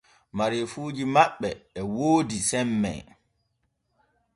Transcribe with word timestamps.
Mareefuuji 0.37 1.03
maɓɓe 1.15 1.49
e 1.79 1.81
woodi 1.95 2.37
semme. 2.49 2.91